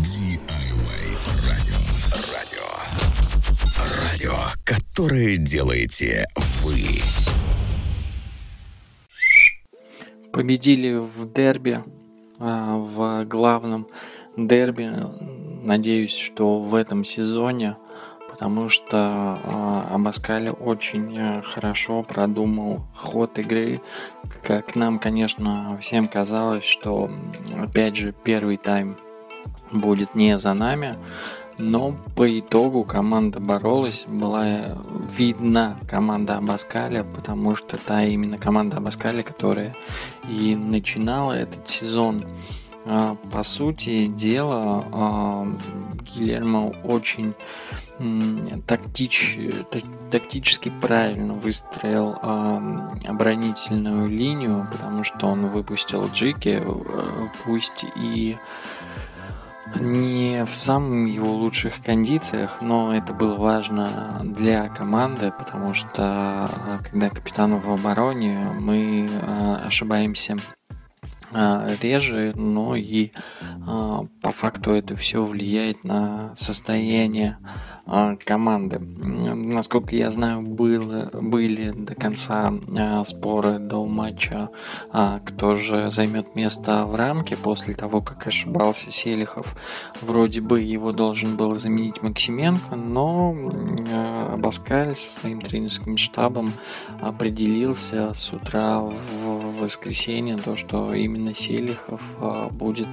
DIY 0.00 0.40
радио. 1.46 1.74
Радио. 2.32 2.64
Радио, 4.02 4.32
которое 4.64 5.36
делаете 5.36 6.26
вы. 6.62 7.02
Победили 10.32 10.94
в 10.94 11.30
дерби, 11.30 11.84
а, 12.38 12.78
в 12.78 13.26
главном 13.26 13.88
дерби. 14.38 14.90
Надеюсь, 15.62 16.16
что 16.16 16.60
в 16.60 16.74
этом 16.74 17.04
сезоне 17.04 17.76
потому 18.30 18.70
что 18.70 19.38
э, 19.44 19.94
Абаскаль 19.94 20.48
очень 20.48 21.14
э, 21.14 21.42
хорошо 21.42 22.02
продумал 22.02 22.80
ход 22.96 23.38
игры. 23.38 23.82
Как 24.42 24.76
нам, 24.76 24.98
конечно, 24.98 25.76
всем 25.82 26.08
казалось, 26.08 26.64
что, 26.64 27.10
опять 27.62 27.96
же, 27.96 28.14
первый 28.24 28.56
тайм 28.56 28.96
будет 29.72 30.14
не 30.14 30.38
за 30.38 30.54
нами, 30.54 30.94
но 31.58 31.92
по 32.16 32.38
итогу 32.38 32.84
команда 32.84 33.40
боролась, 33.40 34.06
была 34.06 34.78
видна 35.16 35.78
команда 35.88 36.38
Абаскаля, 36.38 37.04
потому 37.04 37.54
что 37.54 37.76
та 37.76 38.04
именно 38.04 38.38
команда 38.38 38.78
Абаскаля, 38.78 39.22
которая 39.22 39.74
и 40.28 40.56
начинала 40.56 41.32
этот 41.32 41.68
сезон. 41.68 42.24
А, 42.86 43.14
по 43.30 43.42
сути 43.42 44.06
дела, 44.06 44.84
а, 44.92 45.46
Гильермо 46.02 46.72
очень 46.84 47.34
тактич, 48.66 49.38
тактически 50.10 50.72
правильно 50.80 51.34
выстроил 51.34 52.16
оборонительную 53.04 54.08
линию, 54.08 54.66
потому 54.72 55.04
что 55.04 55.26
он 55.26 55.48
выпустил 55.48 56.06
Джики, 56.06 56.62
э, 56.62 57.26
пусть 57.44 57.84
и 57.96 58.38
не 59.78 60.44
в 60.44 60.54
самых 60.54 61.14
его 61.14 61.32
лучших 61.32 61.80
кондициях, 61.82 62.60
но 62.60 62.94
это 62.94 63.12
было 63.12 63.36
важно 63.36 64.20
для 64.24 64.68
команды, 64.68 65.32
потому 65.36 65.72
что 65.72 66.50
э, 66.50 66.78
когда 66.90 67.10
капитан 67.10 67.58
в 67.58 67.72
обороне, 67.72 68.38
мы 68.58 69.08
э, 69.10 69.54
ошибаемся 69.66 70.38
реже, 71.32 72.32
но 72.34 72.76
и 72.76 73.10
по 73.66 74.30
факту 74.30 74.72
это 74.72 74.96
все 74.96 75.22
влияет 75.22 75.84
на 75.84 76.34
состояние 76.36 77.38
а, 77.92 78.14
команды. 78.14 78.78
Насколько 78.78 79.96
я 79.96 80.12
знаю, 80.12 80.42
было, 80.42 81.10
были 81.12 81.70
до 81.70 81.96
конца 81.96 82.52
а, 82.78 83.04
споры 83.04 83.58
до 83.58 83.84
матча, 83.84 84.48
а, 84.92 85.18
кто 85.24 85.56
же 85.56 85.90
займет 85.90 86.36
место 86.36 86.84
в 86.84 86.94
рамке 86.94 87.36
после 87.36 87.74
того, 87.74 88.00
как 88.00 88.28
ошибался 88.28 88.92
Селихов. 88.92 89.56
Вроде 90.02 90.40
бы 90.40 90.60
его 90.60 90.92
должен 90.92 91.36
был 91.36 91.56
заменить 91.56 92.00
Максименко, 92.00 92.76
но 92.76 93.34
Баскаль 94.36 94.94
со 94.94 95.20
своим 95.20 95.40
тренерским 95.40 95.96
штабом 95.96 96.52
определился 97.00 98.14
с 98.14 98.32
утра 98.32 98.78
в 98.80 99.39
воскресенье, 99.60 100.36
то, 100.36 100.56
что 100.56 100.92
именно 100.92 101.34
Селихов 101.34 102.02
будет 102.52 102.88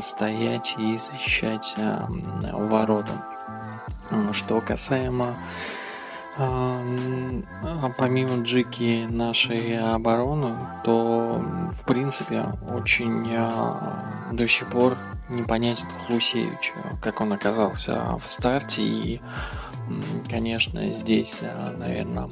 стоять 0.00 0.74
и 0.78 0.98
защищать 0.98 1.76
ворота. 2.52 3.12
Что 4.32 4.60
касаемо 4.60 5.34
помимо 7.96 8.42
Джики 8.42 9.06
нашей 9.08 9.78
обороны, 9.78 10.54
то 10.84 11.42
в 11.70 11.84
принципе 11.86 12.44
очень 12.74 13.26
до 14.32 14.46
сих 14.46 14.68
пор 14.68 14.98
непонятен 15.28 15.86
Хлусевич, 16.06 16.72
как 17.00 17.20
он 17.20 17.32
оказался 17.32 18.18
в 18.24 18.28
старте. 18.28 18.82
И 18.82 19.20
конечно 20.28 20.84
здесь 20.92 21.40
наверное 21.76 22.28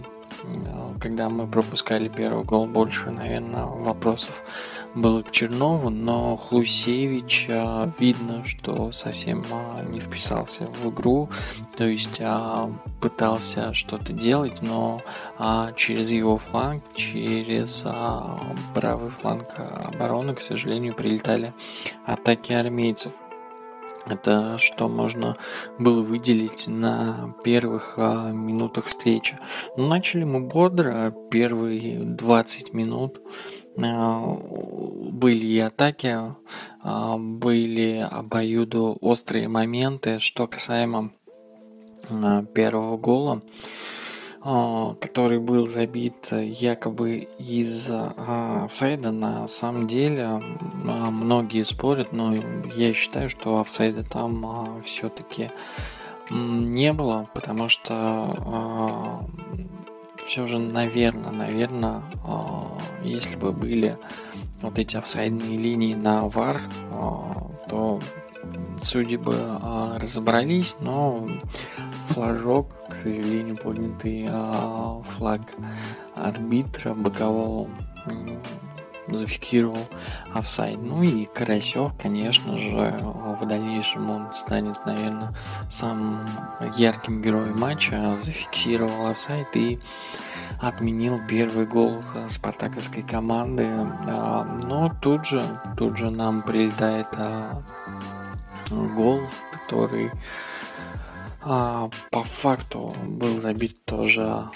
когда 1.01 1.29
мы 1.29 1.47
пропускали 1.47 2.09
первый 2.09 2.45
гол 2.45 2.67
больше 2.67 3.11
наверное 3.11 3.65
вопросов 3.65 4.43
было 4.95 5.21
к 5.21 5.33
Чернову, 5.33 5.91
но 5.91 6.37
Хлусевич 6.37 7.47
а, 7.51 7.91
видно, 7.99 8.45
что 8.45 8.93
совсем 8.93 9.45
не 9.89 9.99
вписался 9.99 10.67
в 10.67 10.91
игру, 10.91 11.29
то 11.77 11.85
есть 11.85 12.21
пытался 13.01 13.75
что-то 13.75 14.13
делать, 14.13 14.63
но 14.63 15.01
через 15.77 16.13
его 16.13 16.39
фланг, 16.39 16.83
через 16.95 17.85
правый 18.73 19.11
фланг 19.11 19.49
обороны, 19.59 20.35
к 20.35 20.41
сожалению, 20.41 20.95
прилетали 20.95 21.53
атаки 22.07 22.53
армейцев. 22.85 23.13
Это 24.07 24.59
что 24.59 24.89
можно 24.89 25.37
было 25.79 26.03
выделить 26.03 26.69
на 26.69 27.35
первых 27.43 27.95
а, 27.97 28.31
минутах 28.33 28.87
встречи. 28.87 29.39
начали 29.79 30.25
мы 30.25 30.41
бодро, 30.41 31.15
первые 31.31 32.01
20 32.01 32.75
минут 32.75 33.23
а, 33.83 34.37
были 35.11 35.47
и 35.47 35.59
атаки, 35.59 36.19
а, 36.83 37.17
были 37.17 38.07
обоюдо 38.11 38.93
острые 39.01 39.49
моменты, 39.49 40.19
что 40.19 40.47
касаемо 40.47 41.11
а, 42.11 42.45
первого 42.45 42.99
гола, 42.99 43.41
который 44.45 45.39
был 45.39 45.67
забит 45.67 46.31
якобы 46.33 47.29
из 47.39 47.91
офсайда. 47.91 49.11
На 49.11 49.47
самом 49.47 49.87
деле 49.87 50.43
многие 50.83 51.63
спорят, 51.63 52.13
но 52.13 52.35
я 52.77 52.93
считаю, 52.93 53.31
что 53.31 53.61
офсайда 53.61 54.03
там 54.03 54.83
все-таки 54.85 55.51
не 56.31 56.93
было, 56.93 57.29
потому 57.33 57.69
что 57.69 59.27
все 60.27 60.47
же, 60.47 60.59
наверное, 60.59 61.33
наверное, 61.33 62.03
если 63.03 63.37
бы 63.37 63.53
были 63.53 63.97
вот 64.63 64.79
эти 64.79 64.97
офсайдные 64.97 65.59
линии 65.59 65.95
на 65.95 66.27
вар, 66.29 66.61
а, 66.91 67.51
то 67.69 68.01
судьи 68.83 69.17
бы 69.17 69.37
а, 69.39 69.99
разобрались, 69.99 70.77
но 70.81 71.27
флажок, 72.09 72.69
к 72.89 72.95
сожалению, 72.95 73.57
поднятый 73.57 74.27
а, 74.29 75.01
флаг 75.17 75.41
арбитра 76.17 76.95
бокового 76.95 77.69
зафиксировал 79.07 79.87
офсайд. 80.33 80.81
Ну 80.81 81.03
и 81.03 81.27
Карасев, 81.27 81.93
конечно 82.01 82.59
же, 82.59 82.99
в 83.41 83.47
дальнейшем 83.47 84.11
он 84.11 84.33
станет, 84.33 84.85
наверное, 84.87 85.35
самым 85.71 86.21
ярким 86.77 87.23
героем 87.23 87.59
матча, 87.59 88.17
зафиксировал 88.23 89.09
офсайд 89.09 89.49
и 89.55 89.79
отменил 90.61 91.21
первый 91.29 91.67
гол 91.67 92.03
спартаковской 92.29 93.03
команды. 93.03 93.67
А, 93.69 94.45
но 94.65 94.93
тут 95.03 95.27
же, 95.27 95.45
тут 95.77 95.97
же 95.97 96.11
нам 96.11 96.41
прилетает 96.41 97.09
а, 97.13 97.63
гол, 98.71 99.21
который 99.53 100.11
а, 101.45 101.91
по 102.11 102.23
факту 102.23 102.93
был 103.07 103.41
забит 103.41 103.85
тоже 103.85 104.49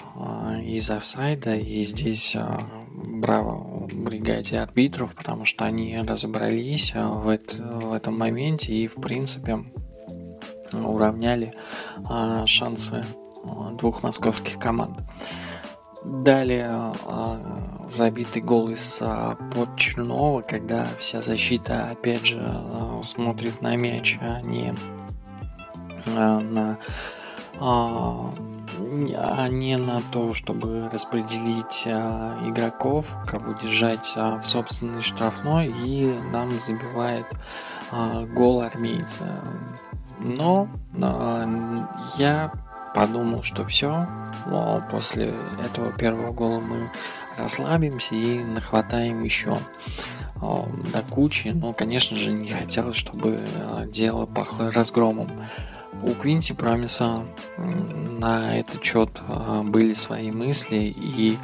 из 0.63 0.89
офсайда. 0.89 1.55
И 1.55 1.83
здесь 1.83 2.35
браво 2.89 3.87
бригаде 3.93 4.59
арбитров, 4.59 5.15
потому 5.15 5.45
что 5.45 5.65
они 5.65 5.97
разобрались 5.99 6.93
в, 6.93 7.27
это, 7.27 7.63
в 7.63 7.93
этом 7.93 8.17
моменте 8.17 8.73
и, 8.73 8.87
в 8.87 8.95
принципе, 8.95 9.63
уравняли 10.73 11.53
шансы 12.45 13.03
двух 13.77 14.03
московских 14.03 14.59
команд. 14.59 14.99
Далее 16.05 16.93
э, 17.07 17.41
забитый 17.89 18.41
гол 18.41 18.69
из 18.69 19.01
э, 19.01 19.35
под 19.53 19.75
Чернова, 19.75 20.41
когда 20.41 20.87
вся 20.97 21.21
защита 21.21 21.81
опять 21.81 22.25
же 22.25 22.41
смотрит 23.03 23.61
на 23.61 23.75
мяч, 23.75 24.17
а 24.21 24.41
не 24.41 24.73
на 26.09 26.77
а 27.61 29.47
не 29.49 29.77
на 29.77 30.01
то, 30.11 30.33
чтобы 30.33 30.89
распределить 30.89 31.83
а, 31.85 32.39
игроков, 32.47 33.15
кого 33.27 33.53
держать 33.53 34.13
а, 34.15 34.39
в 34.39 34.45
собственной 34.45 35.01
штрафной, 35.01 35.67
и 35.67 36.17
нам 36.31 36.51
забивает 36.59 37.25
а, 37.91 38.25
гол 38.25 38.61
армейца. 38.61 39.41
Но 40.19 40.69
а, 41.01 41.45
я 42.17 42.51
подумал, 42.95 43.43
что 43.43 43.65
все, 43.65 44.01
но 44.45 44.81
после 44.89 45.33
этого 45.63 45.91
первого 45.91 46.31
гола 46.31 46.61
мы 46.61 46.89
расслабимся 47.39 48.15
и 48.15 48.39
нахватаем 48.39 49.23
еще 49.23 49.57
до 50.93 51.01
кучи. 51.09 51.49
Но, 51.49 51.73
конечно 51.73 52.15
же, 52.15 52.31
не 52.31 52.47
хотелось, 52.47 52.95
чтобы 52.95 53.43
а, 53.57 53.85
дело 53.85 54.25
пахло 54.25 54.71
разгромом. 54.71 55.27
У 56.01 56.13
Квинси 56.13 56.53
Промиса 56.53 57.25
на 57.57 58.57
этот 58.57 58.83
счет 58.83 59.09
а, 59.27 59.63
были 59.63 59.93
свои 59.93 60.31
мысли, 60.31 60.93
и 60.95 61.37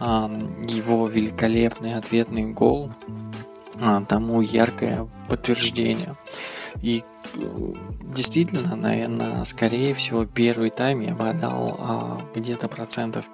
его 0.00 1.06
великолепный 1.06 1.94
ответный 1.96 2.50
гол 2.50 2.90
тому 4.08 4.42
яркое 4.42 5.08
подтверждение. 5.28 6.14
И 6.82 7.04
действительно, 8.02 8.76
наверное, 8.76 9.44
скорее 9.44 9.94
всего, 9.94 10.26
первый 10.26 10.70
тайм 10.70 11.00
я 11.00 11.14
бы 11.14 11.28
отдал 11.28 12.22
где-то 12.34 12.68
процентов 12.68 13.24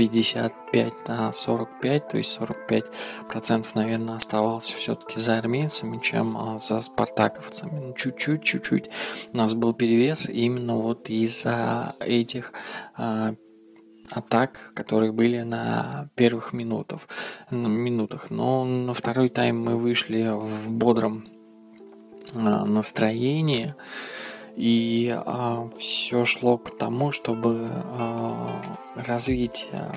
55 0.00 1.08
на 1.08 1.30
45, 1.30 2.08
то 2.08 2.16
есть 2.16 2.32
45 2.32 2.84
процентов, 3.28 3.74
наверное, 3.74 4.16
оставался 4.16 4.74
все-таки 4.74 5.20
за 5.20 5.36
армейцами, 5.36 5.98
чем 5.98 6.38
а, 6.38 6.58
за 6.58 6.80
спартаковцами. 6.80 7.78
Ну, 7.78 7.92
чуть-чуть, 7.92 8.42
чуть-чуть 8.42 8.88
у 9.34 9.36
нас 9.36 9.54
был 9.54 9.74
перевес 9.74 10.26
именно 10.26 10.76
вот 10.76 11.10
из-за 11.10 11.96
этих 12.00 12.54
а, 12.96 13.34
атак, 14.10 14.72
которые 14.74 15.12
были 15.12 15.42
на 15.42 16.08
первых 16.14 16.54
минутах. 16.54 17.06
минутах. 17.50 18.30
Но 18.30 18.64
на 18.64 18.94
второй 18.94 19.28
тайм 19.28 19.60
мы 19.60 19.76
вышли 19.76 20.30
в 20.32 20.72
бодром 20.72 21.26
а, 22.32 22.64
настроении. 22.64 23.74
И 24.56 25.14
а, 25.14 25.68
все 25.78 26.24
шло 26.24 26.58
к 26.58 26.76
тому, 26.76 27.12
чтобы 27.12 27.68
а, 27.70 28.60
развить 28.94 29.68
а, 29.72 29.90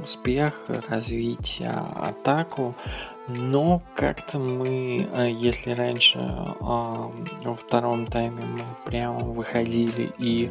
успех, 0.00 0.66
развить 0.88 1.62
а, 1.64 2.08
атаку. 2.08 2.74
Но 3.28 3.82
как-то 3.94 4.38
мы, 4.38 5.08
а, 5.12 5.26
если 5.26 5.72
раньше 5.72 6.18
а, 6.18 7.12
во 7.44 7.54
втором 7.54 8.06
тайме 8.06 8.44
мы 8.44 8.60
прямо 8.84 9.20
выходили 9.20 10.10
и 10.18 10.50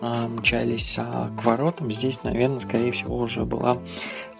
а, 0.00 0.28
мчались 0.28 0.98
а, 0.98 1.28
к 1.28 1.44
воротам, 1.44 1.90
здесь, 1.90 2.22
наверное, 2.22 2.58
скорее 2.58 2.92
всего, 2.92 3.18
уже 3.18 3.44
была 3.44 3.76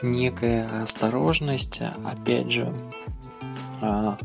некая 0.02 0.82
осторожность. 0.82 1.82
Опять 2.04 2.50
же, 2.50 2.72
а, 3.80 4.18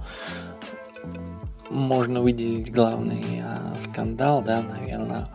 можно 1.71 2.21
выделить 2.21 2.71
главный 2.71 3.41
а, 3.43 3.77
скандал, 3.77 4.41
да, 4.41 4.61
наверное, 4.61 5.27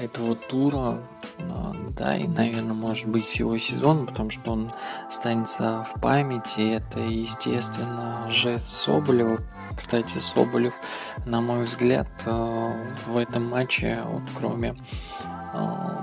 этого 0.00 0.34
тура, 0.34 0.98
а, 1.40 1.72
да, 1.96 2.16
и, 2.16 2.26
наверное, 2.26 2.74
может 2.74 3.08
быть 3.08 3.26
всего 3.26 3.56
сезона, 3.58 4.06
потому 4.06 4.30
что 4.30 4.52
он 4.52 4.72
останется 5.08 5.86
в 5.94 6.00
памяти. 6.00 6.76
Это, 6.76 7.00
естественно, 7.00 8.26
жест 8.30 8.66
Соболева. 8.66 9.38
Кстати, 9.76 10.18
Соболев, 10.18 10.74
на 11.24 11.40
мой 11.40 11.64
взгляд, 11.64 12.08
а, 12.26 12.74
в 13.06 13.16
этом 13.16 13.48
матче, 13.48 13.98
вот, 14.04 14.24
кроме 14.38 14.76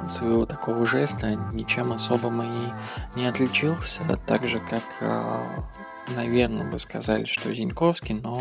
своего 0.09 0.45
такого 0.45 0.85
жеста, 0.85 1.35
ничем 1.53 1.93
особым 1.93 2.41
и 2.41 2.71
не 3.15 3.27
отличился, 3.27 4.03
так 4.25 4.45
же, 4.45 4.59
как 4.59 4.83
наверное, 6.15 6.69
бы 6.69 6.79
сказали, 6.79 7.25
что 7.25 7.53
Зиньковский, 7.53 8.15
но 8.15 8.35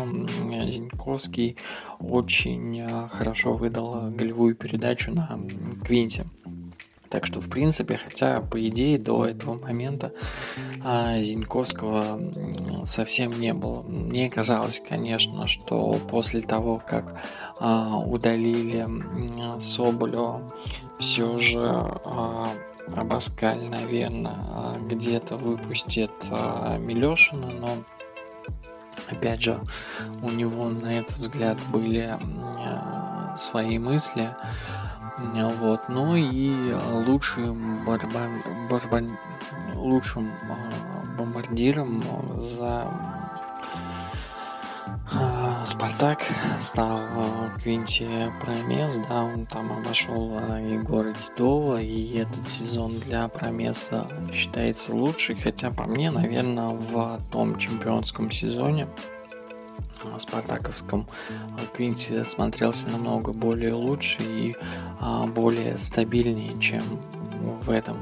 Зиньковский 0.65 1.57
очень 1.99 2.79
э, 2.79 3.07
хорошо 3.09 3.53
выдал 3.53 4.09
голевую 4.11 4.55
передачу 4.55 5.11
на 5.11 5.39
Квинте. 5.85 6.27
Так 7.09 7.25
что, 7.25 7.39
в 7.39 7.49
принципе, 7.49 7.97
хотя, 7.97 8.41
по 8.41 8.65
идее, 8.67 8.97
до 8.97 9.25
этого 9.25 9.55
момента 9.55 10.11
а, 10.83 11.19
Зиньковского 11.21 12.19
совсем 12.85 13.39
не 13.39 13.53
было. 13.53 13.81
Мне 13.81 14.29
казалось, 14.29 14.81
конечно, 14.87 15.47
что 15.47 15.97
после 16.09 16.41
того, 16.41 16.81
как 16.85 17.19
а, 17.59 17.97
удалили 17.97 18.85
Соболева, 19.61 20.41
все 20.99 21.37
же 21.37 21.61
а, 21.63 22.49
Абаскаль, 22.95 23.65
наверное, 23.65 24.73
где-то 24.81 25.35
выпустит 25.37 26.11
а, 26.31 26.77
Милешина, 26.77 27.47
но 27.47 27.69
опять 29.09 29.41
же 29.41 29.59
у 30.21 30.29
него 30.29 30.69
на 30.69 30.99
этот 30.99 31.17
взгляд 31.17 31.57
были 31.71 32.17
а, 32.17 33.35
свои 33.37 33.77
мысли. 33.77 34.29
Вот. 35.17 35.89
Ну 35.89 36.15
и 36.15 36.73
лучшим, 37.07 37.77
борьба, 37.85 38.29
борьба, 38.69 39.01
лучшим 39.75 40.29
а, 40.49 41.17
бомбардиром 41.17 42.03
за 42.35 42.87
Спартак 45.65 46.19
стал 46.59 46.99
Квинти 47.61 48.07
Промес, 48.41 48.99
да, 49.09 49.23
он 49.23 49.45
там 49.45 49.71
обошел 49.71 50.37
Егора 50.59 51.13
Титова, 51.13 51.81
и 51.81 52.19
этот 52.19 52.47
сезон 52.47 52.93
для 52.99 53.27
Промеса 53.27 54.05
считается 54.33 54.95
лучший, 54.95 55.35
хотя 55.35 55.71
по 55.71 55.83
мне, 55.83 56.11
наверное, 56.11 56.69
в 56.69 57.19
том 57.31 57.57
чемпионском 57.57 58.31
сезоне 58.31 58.87
спартаковском 60.17 61.07
Квинти 61.75 62.23
смотрелся 62.23 62.89
намного 62.89 63.33
более 63.33 63.73
лучше 63.73 64.21
и 64.21 64.53
более 65.35 65.77
стабильнее, 65.77 66.59
чем 66.59 66.83
в 67.41 67.69
этом. 67.69 67.97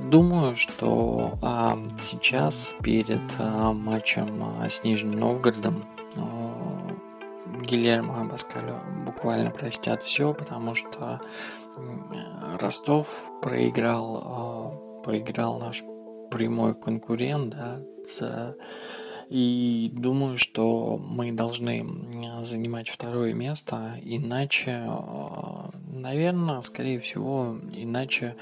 Думаю, 0.00 0.56
что 0.56 1.34
а, 1.40 1.78
сейчас 2.00 2.74
перед 2.82 3.20
а, 3.38 3.72
матчем 3.72 4.42
а, 4.42 4.68
с 4.68 4.82
Нижним 4.82 5.12
Новгородом 5.12 5.84
а, 6.16 6.90
Гильермо 7.62 8.22
Абаскалю 8.22 8.80
буквально 9.06 9.52
простят 9.52 10.02
все, 10.02 10.34
потому 10.34 10.74
что 10.74 11.20
Ростов 12.60 13.30
проиграл, 13.40 14.22
а, 14.24 15.02
проиграл 15.02 15.60
наш 15.60 15.84
прямой 16.28 16.74
конкурент, 16.74 17.50
да, 17.50 17.80
с, 18.04 18.56
и 19.28 19.90
думаю, 19.92 20.38
что 20.38 20.98
мы 20.98 21.32
должны 21.32 21.86
занимать 22.42 22.88
второе 22.88 23.32
место, 23.32 23.98
иначе, 24.02 24.84
а, 24.86 25.70
наверное, 25.88 26.60
скорее 26.62 27.00
всего, 27.00 27.56
иначе 27.72 28.36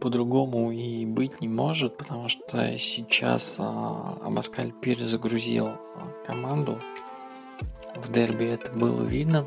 по-другому 0.00 0.72
и 0.72 1.06
быть 1.06 1.40
не 1.40 1.48
может, 1.48 1.96
потому 1.96 2.28
что 2.28 2.76
сейчас 2.78 3.56
а, 3.58 4.18
Абаскаль 4.22 4.72
перезагрузил 4.72 5.70
команду. 6.26 6.78
В 7.96 8.10
дерби 8.12 8.46
это 8.46 8.70
было 8.72 9.02
видно. 9.02 9.46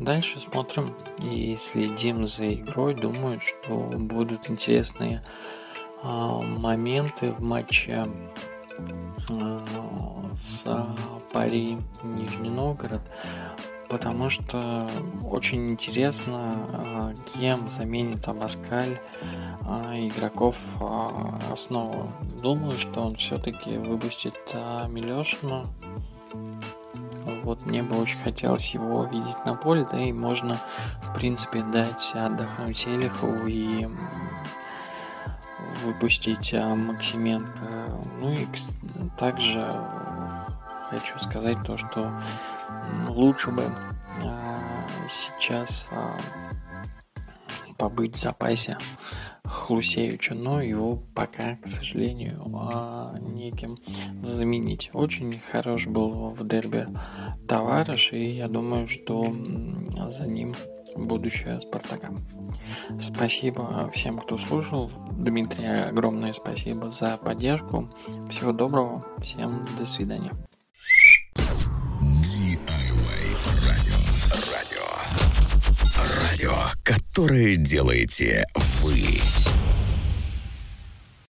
Дальше 0.00 0.40
смотрим 0.40 0.94
и 1.18 1.56
следим 1.58 2.24
за 2.24 2.54
игрой. 2.54 2.94
Думаю, 2.94 3.40
что 3.40 3.76
будут 3.94 4.50
интересные 4.50 5.22
моменты 6.02 7.30
в 7.30 7.40
матче 7.40 8.02
с 10.38 10.64
Пари 11.32 11.78
Нижний 12.04 12.50
Новгород 12.50 13.02
потому 13.92 14.30
что 14.30 14.88
очень 15.22 15.68
интересно, 15.68 16.50
а, 16.72 17.12
кем 17.26 17.68
заменит 17.68 18.26
Абаскаль 18.26 18.98
а, 19.66 19.92
игроков 19.94 20.56
а, 20.80 21.38
основу. 21.52 22.08
Думаю, 22.42 22.78
что 22.78 23.02
он 23.02 23.16
все-таки 23.16 23.76
выпустит 23.76 24.40
Милешину. 24.88 25.64
Вот 27.44 27.66
мне 27.66 27.82
бы 27.82 28.00
очень 28.00 28.18
хотелось 28.20 28.72
его 28.72 29.04
видеть 29.04 29.44
на 29.44 29.54
поле, 29.54 29.86
да 29.90 30.00
и 30.00 30.12
можно, 30.12 30.58
в 31.02 31.14
принципе, 31.14 31.62
дать 31.62 32.12
отдохнуть 32.14 32.78
Селихову 32.78 33.46
и 33.46 33.88
выпустить 35.84 36.52
Максименко. 36.54 37.68
Ну 38.20 38.32
и 38.32 38.46
также 39.18 39.66
хочу 40.90 41.18
сказать 41.18 41.58
то, 41.64 41.76
что 41.76 42.12
лучше 43.08 43.50
бы 43.50 43.64
а, 44.24 44.58
сейчас 45.08 45.88
а, 45.90 46.10
побыть 47.82 48.14
в 48.14 48.20
запасе 48.20 48.78
Хлусевича, 49.44 50.34
но 50.34 50.62
его 50.62 51.02
пока, 51.16 51.56
к 51.56 51.66
сожалению, 51.66 52.40
а, 52.54 53.18
неким 53.18 53.76
заменить. 54.22 54.90
Очень 54.92 55.40
хорош 55.50 55.88
был 55.88 56.30
в 56.30 56.46
дерби 56.46 56.86
товарищ, 57.48 58.12
и 58.12 58.34
я 58.36 58.46
думаю, 58.46 58.86
что 58.86 59.24
за 59.24 60.30
ним 60.30 60.54
будущее 60.94 61.60
Спартака. 61.60 62.14
Спасибо 63.00 63.90
всем, 63.92 64.16
кто 64.18 64.38
слушал. 64.38 64.92
Дмитрий, 65.10 65.66
огромное 65.66 66.34
спасибо 66.34 66.88
за 66.88 67.16
поддержку. 67.16 67.88
Всего 68.30 68.52
доброго. 68.52 69.02
Всем 69.20 69.64
до 69.76 69.86
свидания. 69.86 70.30
Радио, 76.32 77.01
которое 77.12 77.56
делаете 77.56 78.46
вы. 78.54 79.20